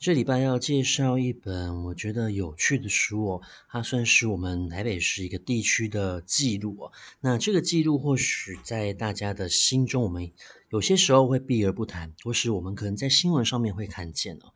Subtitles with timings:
[0.00, 6.92] 这礼拜要介绍一本我觉得有趣的书哦，它算是我们台北市一个地区的记录哦。
[7.20, 10.30] 那这个记录或许在大家的心中，我们
[10.70, 14.54] 有些时候会避而不谈，或是我们可能在新闻上面会看见哦。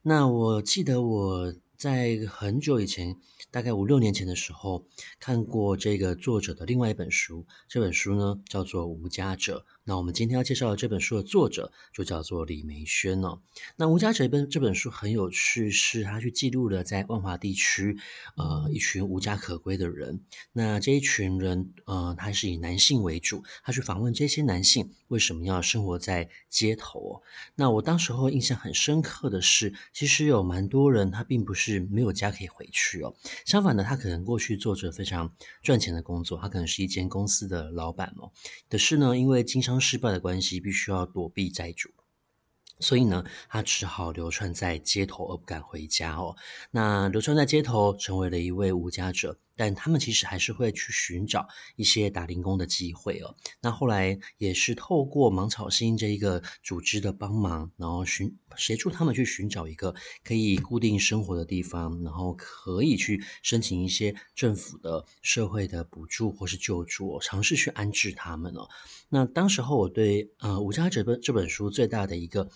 [0.00, 3.14] 那我记得我在很久以前，
[3.50, 4.86] 大概五六年前的时候，
[5.20, 7.44] 看过这个作者的另外一本书。
[7.68, 9.66] 这本书呢叫做《无家者》。
[9.88, 13.40] 那我们今天要介绍的这本书的作者就叫做李梅轩哦。
[13.76, 17.96] 那《吴家哲》这本这本书很有趣，是他去记录了在万华地区，
[18.36, 20.20] 呃，一群无家可归的人。
[20.52, 27.22] 那这一群人，呃，他是以男性为主，他去访问这些男性为什么要生活在街头哦。
[27.54, 38.30] 那我当时候印象很深刻的是，其实有蛮多人他并不是没有家可以回去哦，相反的，他可能过去做着非常赚钱的工作，他可能是一间公司的老板哦。
[38.68, 41.90] 可是呢，因为经常失败的关系，必须要躲避债主，
[42.80, 46.36] 所以呢，他只好流窜在街头而不敢回家哦。
[46.70, 49.38] 那流窜在街头，成为了一位无家者。
[49.58, 53.34] 但他们其实还是会去寻找一些打零工的机会哦。
[53.60, 68.68] 那后来也是透过芒草心这一个组织的帮忙，然后寻协助他们去寻找一个可以固定生活的地方，然后可以去申请一些政府的社会的补助或是救助哦，尝试去安置他们哦。
[69.08, 72.48] 那当时候我对呃《无家者》这本书最大的一个。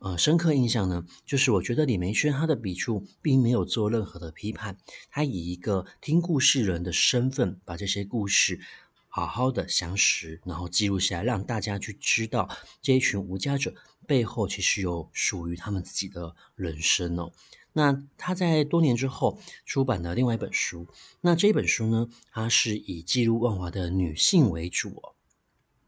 [0.00, 4.78] 呃，深刻印象呢，就是我觉得李梅萱她的笔触并没有做任何的批判，
[5.10, 8.60] 她以一个听故事人的身份，把这些故事
[9.08, 12.48] 好好的详实，然后记录下来，让大家去知道
[12.80, 13.74] 这一群无家者
[14.06, 17.32] 背后其实有属于他们自己的人生哦。
[17.74, 20.88] 那他在多年之后出版了另外一本书，
[21.20, 25.12] 那这本书呢，它是以记录万华的女性为主哦。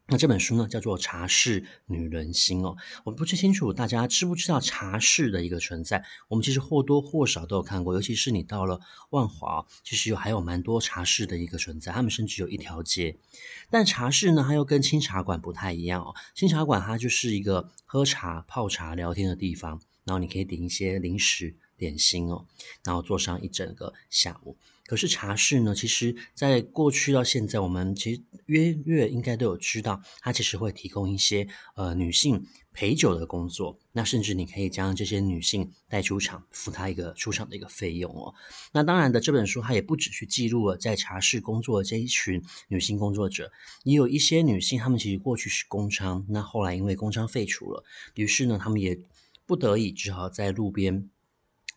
[0.07, 2.75] 那这本书呢，叫做《茶室女人心》哦。
[3.05, 6.03] 我不太清楚大家知不知道茶室的一个存在。
[6.27, 8.81] 我们其实或多或少都有看过，尤其是你到了
[9.11, 11.91] 万华，其实有还有蛮多茶室的一个存在。
[11.91, 13.17] 他们甚至有一条街。
[13.69, 16.13] 但茶室呢，它又跟清茶馆不太一样哦。
[16.35, 21.55] 清茶馆它就是一个喝茶、泡茶、聊天的地方，然后你可以点一些零食。
[21.75, 22.45] 点心哦，
[22.85, 24.55] 然后坐上一整个下午。
[24.85, 33.79] 可是茶室呢，其实在过去到现在，我们其实约略应该都有知道，它其实会提供一些呃女性陪酒的工作。
[33.93, 38.33] 那甚至你可以将这些女性带出场，付她一个出场的一个费用哦。
[38.73, 43.51] 那当然的，这本书它也不只去记录了在茶室工作的这一群女性工作者，
[43.83, 47.85] 也有一些女性，她们其实过去是工娼，那后来因为工娼废除了，
[48.15, 48.99] 于是呢，她们也
[49.45, 51.09] 不得已只好在路边。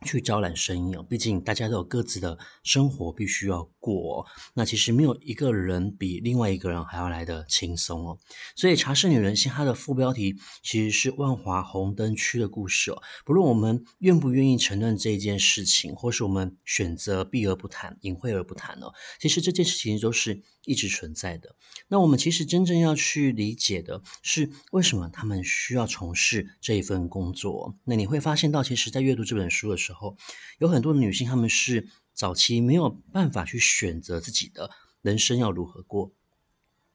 [0.05, 4.27] 去招揽生意哦，毕竟大家都有各自的生活必须要过哦。
[4.55, 8.19] 那其实没有一个人比另外一个人还要来得轻松哦。
[8.55, 13.03] 所以《茶室女人心》它的副标题其实是万华红灯区的故事哦。
[13.25, 21.57] 不论我们愿不愿意承认这件事情，或是我们选择避而不谈、隐晦而不谈哦，其实这件事情都是一直存在的。
[21.89, 27.75] 那我们其实真正要去理解的是，为什么他们需要从事这一份工作？
[27.85, 30.17] 那你会发现到，其实，在阅读这本书的时候，时候
[30.59, 34.71] 有很多女性，她们是早期没有办法去选择自己的
[35.03, 36.11] 人生要如何过，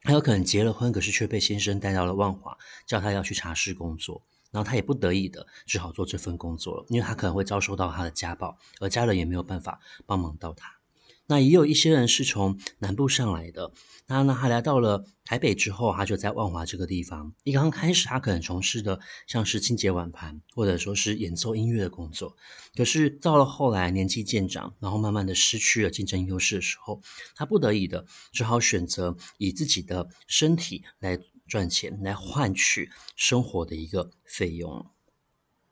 [0.01, 10.80] 还有可能结了婚，可是却被先生带到了万华，叫她要去茶室工作，然后她也不得已的只好做这份工作了，因为她可能会遭受到她的家暴，而家人也没有办法帮忙到她。
[11.27, 13.71] 那也有一些人是从南部上来的，
[14.07, 17.33] 那那他来到了台北之后，他就在万华这个地方。
[17.43, 22.35] 一刚开始，他可能从事的像是清洁碗盘，或者说是演奏音乐的工作。
[22.75, 27.01] 可是到了后来，年纪渐长，然后慢慢的失去了竞争优势的时候，
[27.33, 31.17] 他不得已的只好选择以自己的身体来
[31.47, 34.85] 赚钱，来换取生活的一个费用。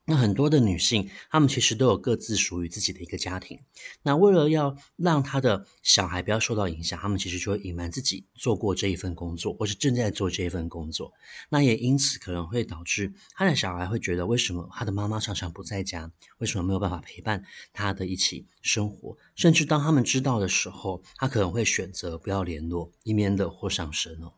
[0.09, 3.59] 那很多的女性，她们其实都有各自属于自己的一个家庭。
[4.01, 11.13] 那为了要让她的小孩不要受到影响，她们其实就会隐瞒自己做过这一份工作，或是正在做这一份工作。
[11.49, 16.11] 那也因此可能会导致她的小孩会觉得，为什么她的妈妈常常不在家？
[16.39, 19.15] 为什么没有办法陪伴她的一起生活？
[19.35, 24.33] 甚至当他们知道的时候，她可能会选择不要联络，以免惹祸上身哦。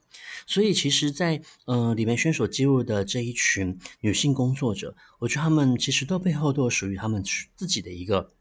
[0.48, 7.24] 所以，其实在，在呃李梅萱所记录的这一群女性工作者，我觉得她们其实都背后都有属于她们
[7.56, 8.32] 自己的一个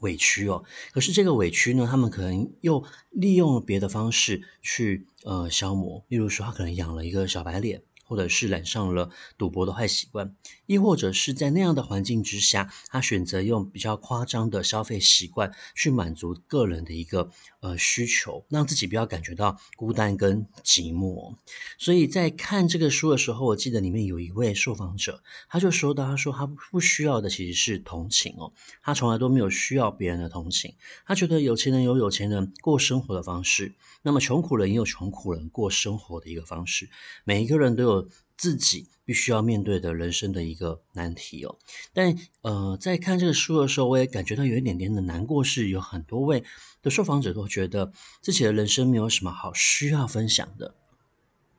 [0.00, 0.64] 委屈哦。
[0.92, 7.82] 可是这个委屈呢，他们可能又利用别的方式去呃消磨，例如说他可能养了一个小白脸。
[8.06, 10.34] 或者是染上了赌博的坏习惯，
[10.66, 17.30] 亦或者是在那样的环境之下，他选择用比较夸张的消费习惯去满足个人的一个
[17.60, 21.34] 呃需求，让自己不要感觉到孤单跟寂寞。
[21.78, 36.88] 所以在看这个书的时候，我记得里面有一位受访者，他就说到，他说他不需要的其实是同情哦，他从来都没有需要别人的同情，他觉得有钱人有有钱人过生活的方式，那么穷苦人也有穷苦人过生活的一个方式，
[37.24, 37.95] 每一个人都有。
[38.36, 41.56] 自己必须要面对的人生的一个难题哦，
[41.94, 46.44] 但呃，在看这个书的时候，我也感觉到有一点点的难过，是有很多位
[46.82, 50.74] 的受访者都觉得自己的人生没有什么好需要分享的，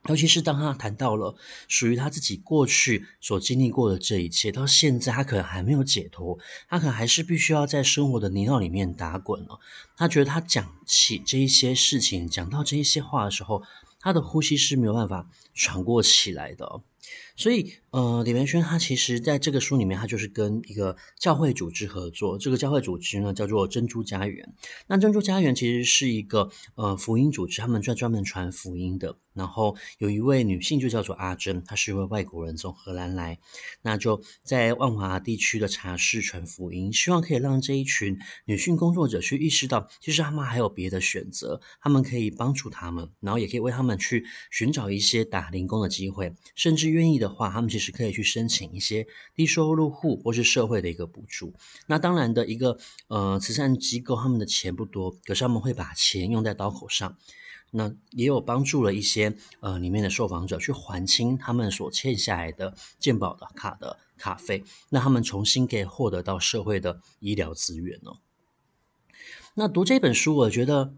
[0.08, 1.36] 尤其是当他谈到了
[1.66, 6.38] 属于他自己过去所经历过的这一切，到现在他可能还没有解脱，
[6.68, 9.58] 他可能还是必须要在生活的泥淖里面打滚了。
[9.96, 13.62] 他觉得他讲起这一些事情，讲到这一些话的时候，
[14.00, 16.82] 他的呼吸是没有办法喘过气来的，
[17.38, 24.52] 所以呃，李玫萱他其实在这个书里面，他就是跟一个教会组织合作，这个教会组织呢叫做珍珠家园。
[24.88, 29.16] 那珍珠家园其实是一个呃福音组织，他们专专门传福音的。
[29.32, 33.38] 然后有一位女性就叫做阿珍，她是一位外国人，从荷兰来，
[33.82, 51.52] 那就在万华地区的茶室传福音，希望可以让这一群女性工作者去意识到，其实他们还有别的选择，他们可以帮助他们，然后也可以为他们去寻找一些打零工的机会，甚至愿意的话，他们其实可以去申请一些低收入户或是社会的一个补助。
[51.86, 52.78] 那当然的一个
[53.08, 57.16] 呃慈善机构，他们的钱不多，可是他们会把钱用在刀口上。
[57.70, 68.16] 那也有帮助了一些呃里面的受访者去还清他们所欠下来的健保的卡的卡费，那他们重新可以获得到社会的医疗资源哦。
[69.52, 70.94] 那读这本书，我觉得，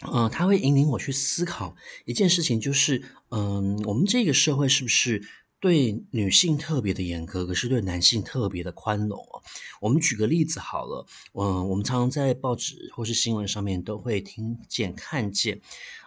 [0.00, 1.76] 呃，它会引领我去思考
[2.06, 5.22] 一件事情，就是嗯、我们这个社会是不是？
[5.64, 9.42] 对女性特别的严苛，可是对男性特别的宽容哦。
[9.80, 15.62] 我们举个例子好了，嗯，我们常常在报纸或是新闻上面都会听见、看见，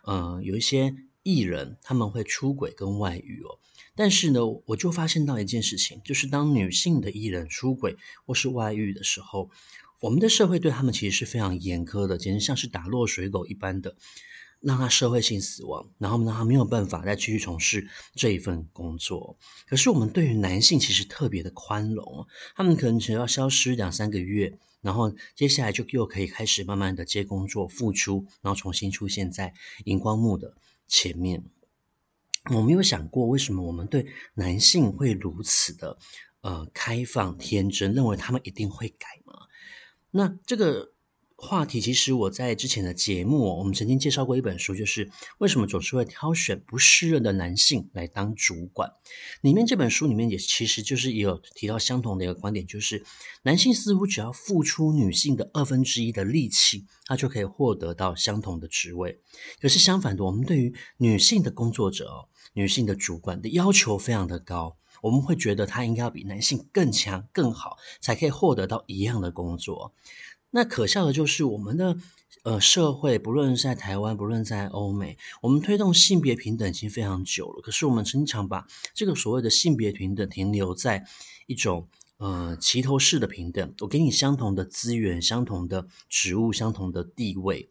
[0.05, 0.93] 嗯，有一些
[1.23, 3.57] 艺人他们会出轨跟外遇哦。
[3.95, 9.49] 但是呢，我就发现到一件事情，就是当女性的艺人出轨或是外遇的时候，
[10.01, 13.95] 我们的社会对他们其实是非常严苛的，简直像是打落水狗一般的。
[14.59, 19.37] 让他社会性死亡，然后让他没有办法再继续从事这一份工作。
[19.67, 22.25] 可是我们对于男性其实特别的宽容，
[22.55, 29.53] 他们可能只要消失两三个月，然后接下来就又可以开始慢慢的接工作、复出，然后重新出现在
[29.85, 30.55] 荧光幕的
[30.87, 31.43] 前面。
[32.53, 35.97] 我没有想过，为什么我们对男性会如此的
[36.41, 39.33] 呃开放、天真，认为他们一定会改吗？
[40.11, 40.93] 那这个。
[41.39, 48.91] 话题其实我在之前的节目，我们曾经介绍过一本书，就是为什么总是会挑选不适任的男性来当主管。
[49.41, 53.05] 里面这本书里面也其实就是也有提到相同的一个观点，就是
[53.43, 59.19] 男性似乎只要付出女性的二分之一的力气，他就可以获得到相同的职位。
[59.61, 69.93] 可是相反的，我们对于女性的工作者，女性的主管的要求非常的高，我们会觉得她应该要比男性更强更好，才可以获得到一样的工作。
[70.49, 71.97] 那可笑的就是我们的
[72.43, 77.61] 呃社会，不论是在台湾，不论在欧美，我们推动性别平等已经非常久了。
[77.61, 81.05] 可是我们经常把这个所谓的性别平等停留在
[81.45, 81.87] 一种
[82.17, 87.69] 呃齐头式的平等，我给你相同的资源、相同的职务、相同的地位。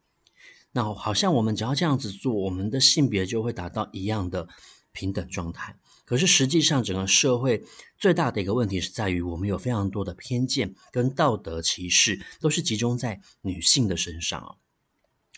[0.73, 4.49] 那好像我们只要这样子做，我们的性别就会达到一样的
[4.93, 5.77] 平等状态。
[6.07, 7.65] 可是实际上，整个社会
[7.99, 14.55] 最大的一个问题是在于，我们有非常多的偏见跟道德歧视，都是集中在女性的身上啊。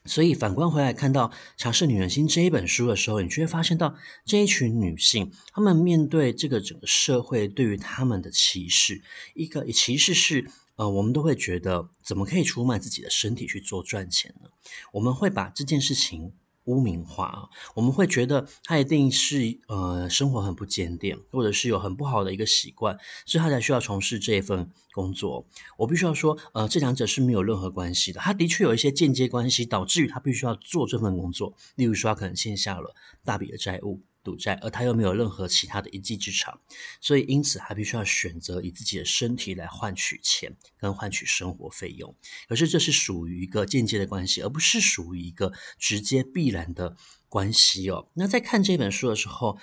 [0.04, 3.96] 所以反观回来，看到《茶室女人心》这一本书的时候，你就会发现到
[4.26, 9.02] 这一群女性，她们面对这个整个社会对于她们的歧视，
[9.34, 14.50] 一个歧视是，呃，我们都会觉得，怎么可以出卖自己的身体去做赚钱呢？
[14.92, 16.34] 我们会把这件事情。
[16.68, 22.96] 污名化啊，我们会觉得他一定是呃生活很不检点，或者是有很不好的一个习惯，
[23.26, 25.46] 所以他才需要从事这一份工作。
[25.78, 28.20] 我必须要说，呃，这两者是没有任何关系的。
[28.20, 31.54] 他的确有一些间接关系，导致于他必须要做这份工作。
[31.76, 32.94] 例如说，他可能欠下了
[33.24, 34.00] 大笔的债务。
[34.28, 36.60] 赌债，而他又没有任何其他的一技之长，
[37.00, 42.14] 所以因此他必须要选择以自己的身体来换取钱，跟换取生活费用。
[42.46, 46.94] 可是这是属于一个间接的关系，而不是属于一个直接必然的
[47.30, 48.10] 关系哦。
[48.12, 49.58] 那在看这本书的时候，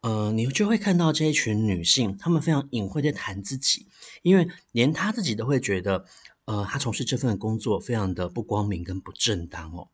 [0.00, 3.86] 呃，你就会看到这一群女性，她们非常隐晦的谈自己，
[4.22, 6.06] 因为连她自己都会觉得，
[6.46, 9.90] 呃，她从事这份工作非常的不光明跟不正当哦。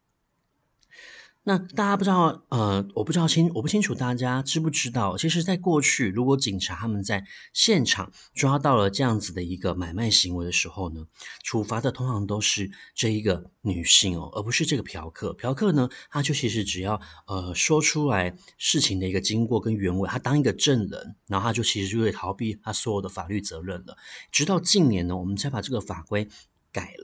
[1.42, 11.06] 那大家不知道，呃，我不知道清，我不清楚大家知不知道，其实，在过去，如果警察他们在现场抓到了这样子的一个买卖行为的时候呢，
[11.42, 15.32] 处罚的通常都是这一个女性哦，而不是这个嫖客。
[15.32, 23.96] 嫖客呢，他就其实只要呃说出来事情的一个经过跟原委，他当一个证人，然后他就其实就会逃避他所有的法律责任了。
[24.30, 26.28] 直到近年呢，我们才把这个法规。
[26.72, 26.94] 改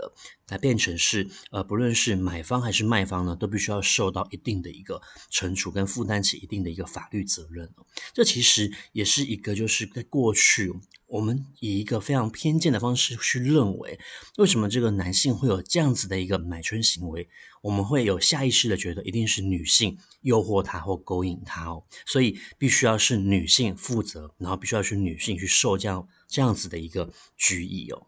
[0.48, 7.72] 来变成是呃，不论是买方还是卖方呢，都必须要受到一定的一个惩处，跟负担起一定的一个法律责任。
[8.14, 10.72] 这其实也是一个，就是在过去
[11.06, 13.98] 我们以一个非常偏见的方式去认为，
[14.38, 17.28] 为什么这个男性会有这样子的一个买春行为，
[17.62, 28.06] 我们会有下意识的觉得一定是女性诱惑他或勾引他哦，所以必须要是女性负责，然后必须要是女性去受这样这样子的一个拘役哦。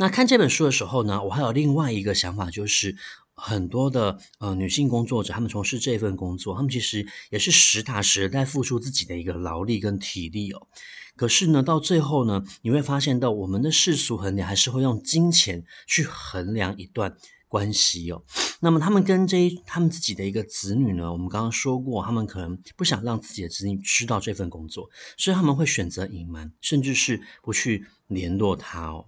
[0.00, 2.96] 那看这本书的时候呢，我还有另外一个想法，就是
[3.34, 10.68] 很多的呃女性工作者，她们从事这份工作，她们其实也是实打实在付出自己的一个劳力跟体力哦。
[11.16, 17.16] 可是呢，到最后呢，你会发现到我们的世俗衡量还是会用金钱去衡量一段
[17.48, 18.22] 关系哦。
[18.60, 29.04] 那么他们跟这一他们自己的一个子女呢，我们刚刚说过，他们可能不想让自己的子女知道这份工作，所以他们会选择隐瞒，甚至是不去联络他哦。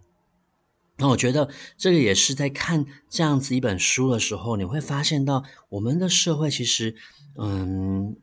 [1.00, 6.95] 那我觉得这个也是在看这样子一本书的时候，你会发现到我们的社会其实，
[7.38, 8.16] 嗯，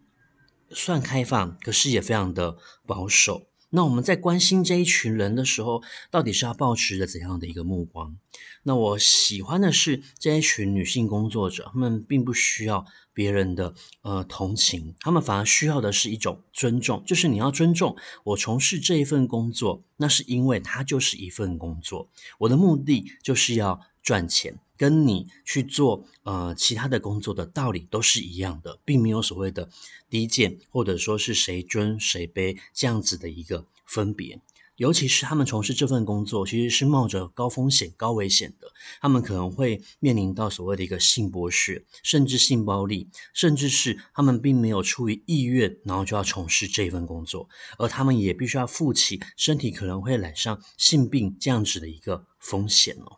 [0.70, 3.48] 算开放，可是也非常的保守。
[3.70, 8.18] 那我们在关心这一群人的时候，到底是要抱持着怎样的一个目光？
[8.64, 22.10] 那我喜欢的是这一群女性工作者，她们并不需要别人的呃同情，她们反而需要的是一种尊重，就是你要尊重我从事这一份工作，那是因为它就是一份工作，
[22.40, 24.60] 我的目的就是要赚钱。
[24.78, 29.70] 跟你去做呃其他的工作的道理都是一样的，并没有所谓的
[30.10, 34.40] 低贱或者说是谁尊谁卑这样子的一个分别。
[34.76, 38.72] 尤其是他们从事这份工作，其实是冒着高风险、高危险的。
[39.02, 53.18] 他们可能会面临到所谓的一个性剥削，甚至性暴力，甚至是他们并没有出于意愿，然后就要从事这份工作，而他们也必须要负起身体可能会染上性病这样子的一个风险哦。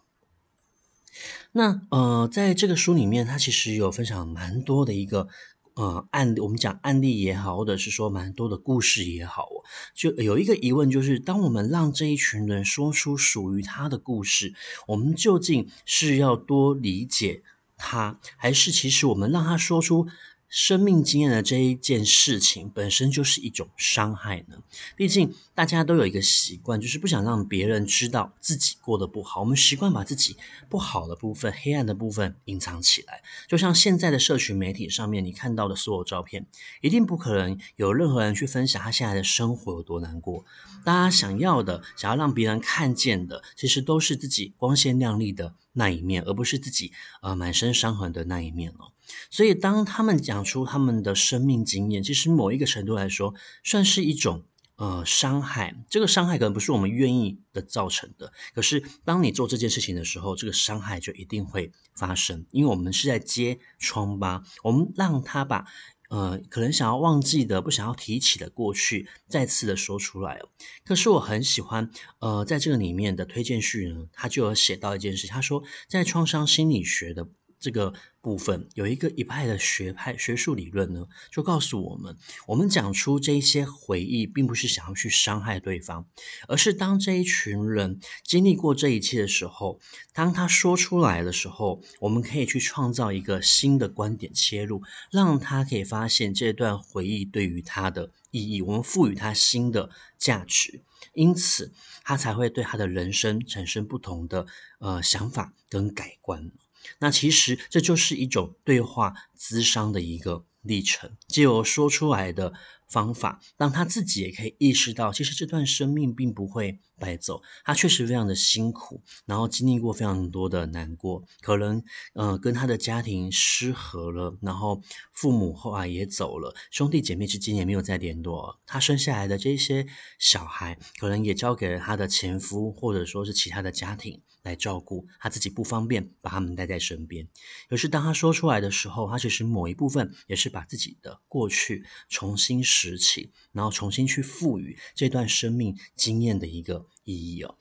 [1.51, 5.27] 那呃，在这个书里面，它其实有分享蛮多的一个
[5.75, 9.47] 呃案例，我们讲案例也好，或者是说蛮多的故事也好，
[9.93, 14.53] 就有一个疑问，就是当我们让这一群人说出属于他的故事，
[14.88, 17.43] 我们究竟是要多理解
[17.77, 20.07] 他，还是其实我们让他说出？
[20.50, 24.58] 生命经验的这一件事情本身就是一种伤害呢。
[24.96, 29.41] 毕竟大家都有一个习惯，就是不想让别人知道自己过得不好。
[29.41, 30.36] 我们习惯把自己
[30.68, 33.22] 不好的部分、黑暗的部分隐藏起来。
[33.48, 36.48] 就像现在的社群媒体上面，你看到的所有照片，
[36.82, 40.44] 一定不可能有任何人去分享他现在的生活有多难过。
[40.84, 46.91] 大家想要的、想要让别人看见的，其实都是自己光鲜亮丽的那一面，而不是自己
[47.24, 48.91] 呃满身伤痕的那一面哦。
[49.31, 53.33] 所以，当他们讲出他们的生命经验，其实某一个程度来说，
[53.63, 54.43] 算是一种
[54.75, 55.75] 呃伤害。
[55.89, 65.65] 这个伤害可能不是我们愿意的造成的，可是当你做这件事情的时候，这个伤害就一定会发生，因为我们是在揭疮疤，我们让他把
[66.10, 70.42] 呃可能想要忘记的、不想要提起的过去，再次的说出来。
[70.84, 71.89] 可是我很喜欢
[72.20, 77.30] 呃在这个里面的推荐序呢，他就有写到一件事，他说在创伤心理学的。
[77.60, 86.06] 这个部分有一个一派的学派学术理论呢，就告诉我们，我们讲出这一些回忆，并不是想要去伤害对方，
[86.48, 89.80] 而是当这一群人经历过这一切的时候，
[90.13, 100.82] 当他说出来的时候，我们可以去创造一个新的观点切入，让他可以发现这段回忆对于他的意义，我们赋予他新的价值，
[101.13, 101.74] 因此
[102.04, 104.46] 他才会对他的人生产生不同的
[104.80, 106.51] 呃想法跟改观。
[107.00, 112.53] 那其实这就是一种对话咨商的一个历程，借由说出来的
[112.89, 121.81] 方法，让他自己也可以意识到，其实这段生命并不会白走，他确实非常的辛苦，然后经历过非常多的难过，可能
[122.13, 124.81] 呃跟他的家庭失和了，然后
[125.13, 129.86] 父母后来也走了，兄弟姐妹之间也没有再联络，他生下来的这些
[130.17, 134.22] 小孩，可能也交给了他的前夫，或者说是其他的家庭。
[134.41, 137.27] 来照顾他自己不方便把他们带在身边，
[137.67, 147.55] 可是当他说出来的时候，他其实某一部分也是把自己的过去重新拾起，然后重新去赋予这段生命经验的一个意义哦。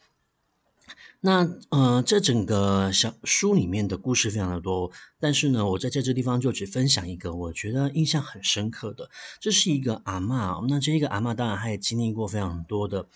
[1.21, 9.11] 那呃，这整个小书里面的故事非常的多，但是呢，我在这这地方就只分享一个我觉得印象很深刻的，
[9.41, 10.65] 这是一个阿嬷。
[10.69, 13.09] 那这一个阿嬷当然她也经历过非常多的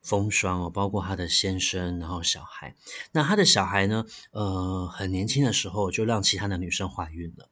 [0.00, 2.74] 风霜哦，包括她的先生，然后小孩。
[3.12, 7.50] 那她的小孩呢，呃，很年轻的时候就让其他的女生怀孕了，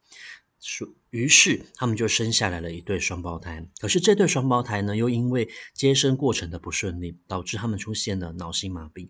[1.11, 3.67] 于是他们就生下来了一对双胞胎。
[3.79, 9.09] 可是这对双胞胎呢，又因为接生过程的不顺利，导致他们出现了脑性麻痹。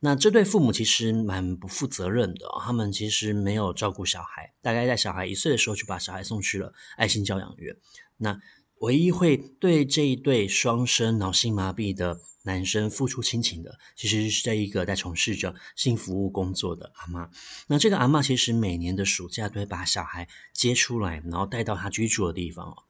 [0.00, 7.76] 那这对父母其实蛮不负责任的，他们其实没有照顾小孩，大概在小孩一岁的时候就把小孩送去了爱心教养院。
[8.16, 8.40] 那
[8.80, 17.28] 唯一会对这一对双生脑性麻痹的男生付出亲情的，其实是这一个在从事着性服务工作的阿嬷。
[17.66, 22.84] 那这个阿嬷其实每年的暑假都会把小孩接出来，然后带到他居住的地方哦。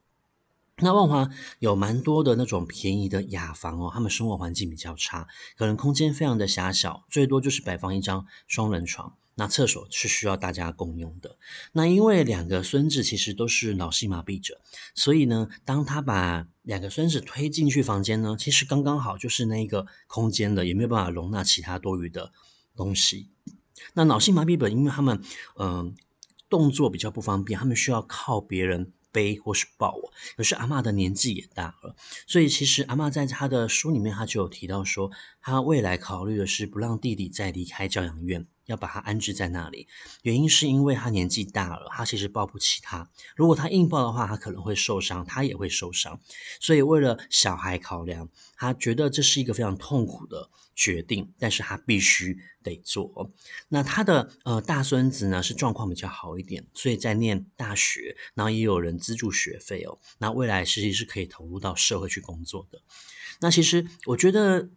[0.77, 1.29] 那万华
[1.59, 9.17] 有蛮多的那种便宜的雅房哦，他们生活环境比较差，可能空间非常的狭小，最多就是摆放一张双人床。
[9.35, 11.37] 那厕所是需要大家共用的。
[11.73, 14.61] 那因为两个孙子其实都是脑性麻痹者，
[14.95, 22.33] 所以呢，当他把两个孙子推进去房间呢，其实刚刚好就是那个空间的，也没有办法容纳其他多余的
[22.77, 23.31] 东西。
[23.95, 25.23] 那脑性麻痹者，因为他们
[25.59, 25.95] 嗯、
[26.49, 28.93] 动作比较不方便，他们需要靠别人。
[29.13, 31.97] 背或是抱我，可是阿嬷的年纪也大了，
[32.29, 35.11] 所以其实阿嬷在她的书里面，她就有提到说，
[35.41, 39.89] 她未来考虑的是不让弟弟再离开教养院，要把他安置在那里。
[40.23, 43.11] 原因是因为他年纪大了，他其实抱不起他。
[43.35, 46.21] 如果他硬抱的话，他可能会受伤，他也会受伤。
[46.61, 53.31] 所以为了小孩考量，他觉得这是一个非常痛苦的决定，但是他必须得做。
[53.69, 59.99] 那他的呃大孙子呢，是状况比较好一点，所以在念大学，然后也有人资助学费哦。
[60.19, 62.81] 那未来实际是可以投入到社会去工作的。
[63.41, 64.71] 那其实我觉得。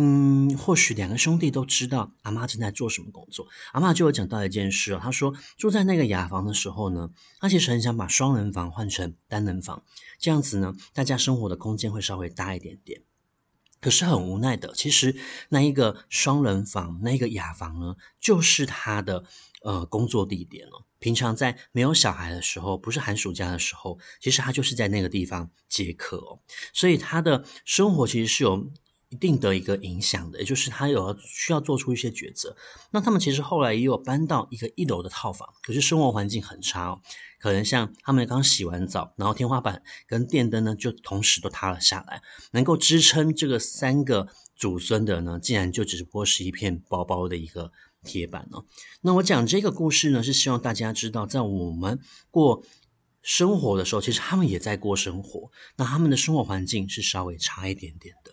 [0.00, 3.48] 嗯，或许两个兄弟都知道阿妈正在做什么工作。
[3.72, 9.82] 阿妈就有讲到一件事哦，他说住在那个雅房的时候呢，他其实很想把双人房换成单人房，
[10.20, 13.02] 这样子呢，大家生活的空间会稍微大一点点。
[13.80, 15.16] 可是很无奈的，其实
[15.48, 19.24] 那一个双人房，那个雅房呢，就是他的
[19.62, 20.84] 呃工作地点了。
[21.00, 26.38] 平常在没有小孩的时候，不是寒暑假的时候，其实他就是在那个地方接客哦，
[26.72, 28.70] 所以他的生活其实是有。
[29.10, 32.56] 一定的一个影响的，也就是他有需要做出一些抉择。
[32.90, 37.00] 那他们其实后来也有搬到一个一楼的套房，可是生活环境很差哦。
[37.40, 47.72] 可能像他们刚洗完澡，然后天花板跟电灯呢就同时都塌了下来，能够支撑这个三个祖孙的呢，竟然就只不过是一片薄薄的一个
[48.04, 48.64] 铁板哦。
[49.00, 51.98] 那我讲这个故事呢，是希望大家知道，在我们
[52.30, 52.62] 过
[53.22, 58.32] 生活的时候，其实他们也在过生活，那他们的生活环境是稍微差一点点的。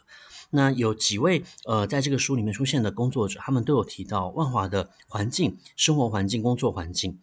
[0.52, 7.20] 那有几位呃，在这个书里面出现的工作者，他们都有提到万华的环境、生活环境、工作环境，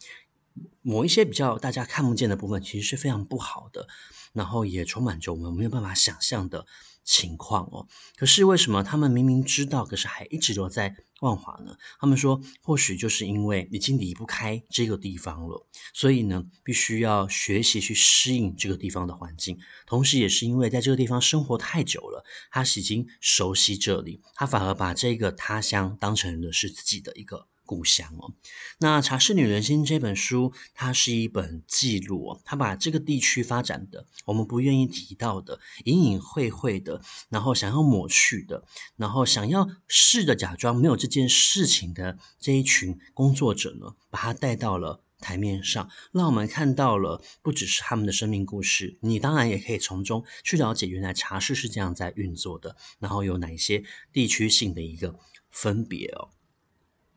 [0.83, 3.89] 某一些比较大家看不见的部分，其实是非常不好的，
[4.33, 6.67] 然后也充满着我们没有办法想象的
[7.05, 7.87] 情况哦。
[8.17, 11.77] 可是为什么他们明明知道，可是还一直都在万华呢？
[12.01, 19.59] 他们说，或许就是因为已经离不开这个地方了，所以呢，必须要学习去适应这个地方的环境。
[19.87, 27.49] 同时，也是因为在这个地方生活太久了，他已经熟悉这里，他反而把这个他乡当成了是自己的一个。
[27.73, 28.35] 故乡哦，
[28.81, 38.63] 那《茶室女人心》这本书，它是一本记录哦，它把这个地区发展的我们不愿意提到的、隐隐晦晦的，然后想要抹去的，
[38.97, 53.83] 然后想要试着假装没有这件事情的这一群工作者呢，把它带到了台面上，让我们看到了不只是他们的生命故事，你当然也可以从中去了解，原来茶室是这样在运作的，然后有哪一些
[54.13, 56.29] 地区性的一个分别哦。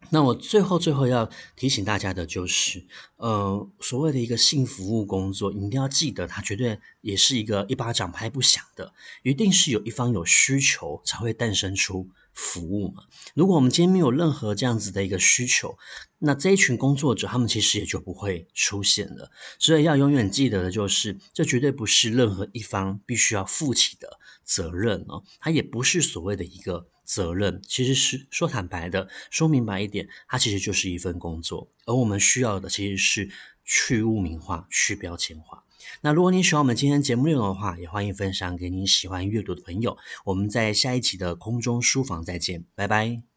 [0.09, 2.85] 那我最后最后要提醒大家的就是，
[3.17, 13.03] 呃，所谓的一个性服务工作，一定要记得，它绝对也是一个一巴掌拍不响的，一定是有一方有需求才会诞生出服务嘛。
[13.33, 15.77] 如果我们今天没有任何这样子的一个需求，
[16.19, 19.31] 那这一群工作者他们其实也就不会出现了。
[19.59, 26.87] 所以要永远记得的就是，这绝对不是任何一方必须要负起的责任哦，它也不是所谓的一个。
[27.05, 33.29] 责任其实是说坦白的，说明白一点，它其实就是一份工作，而我们需要的其实是
[33.63, 35.63] 去污名化、去标签化。
[36.01, 39.97] 那如果你喜欢我们今天节目内容的话，也欢迎分享给你喜欢阅读的朋友。
[40.25, 43.34] 我们在下一期的空中书房再见，拜拜。